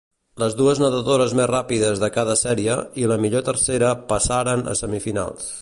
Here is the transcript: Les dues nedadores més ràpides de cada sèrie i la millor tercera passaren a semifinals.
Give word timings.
Les 0.43 0.53
dues 0.61 0.79
nedadores 0.83 1.35
més 1.41 1.49
ràpides 1.51 2.01
de 2.05 2.11
cada 2.17 2.37
sèrie 2.41 2.79
i 3.05 3.07
la 3.15 3.21
millor 3.27 3.47
tercera 3.53 3.95
passaren 4.15 4.69
a 4.75 4.79
semifinals. 4.85 5.49